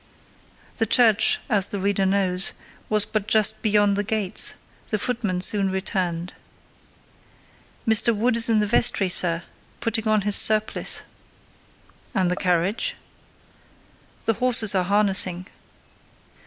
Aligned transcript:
The 0.77 0.87
church, 0.87 1.39
as 1.47 1.67
the 1.67 1.79
reader 1.79 2.07
knows, 2.07 2.53
was 2.89 3.05
but 3.05 3.27
just 3.27 3.61
beyond 3.61 3.95
the 3.95 4.03
gates; 4.03 4.55
the 4.89 4.97
footman 4.97 5.41
soon 5.41 5.69
returned. 5.69 6.33
"Mr. 7.87 8.11
Wood 8.11 8.35
is 8.35 8.49
in 8.49 8.61
the 8.61 8.65
vestry, 8.65 9.07
sir, 9.09 9.43
putting 9.79 10.07
on 10.07 10.21
his 10.21 10.35
surplice." 10.35 11.03
"And 12.15 12.31
the 12.31 12.35
carriage?" 12.35 12.95
"The 14.25 14.33
horses 14.33 14.73
are 14.73 14.85
harnessing." 14.85 15.45